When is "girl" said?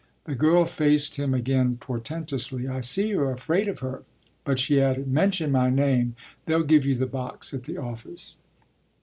0.33-0.65